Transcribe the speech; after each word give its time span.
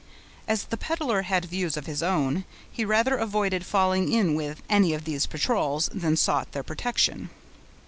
As 0.47 0.63
the 0.63 0.77
peddler 0.77 1.21
had 1.21 1.45
views 1.45 1.77
of 1.77 1.85
his 1.85 2.01
own, 2.01 2.43
he 2.71 2.83
rather 2.83 3.17
avoided 3.17 3.63
falling 3.63 4.11
in 4.11 4.33
with 4.33 4.63
any 4.67 4.95
of 4.95 5.05
these 5.05 5.27
patrols, 5.27 5.91
than 5.93 6.17
sought 6.17 6.53
their 6.53 6.63
protection. 6.63 7.29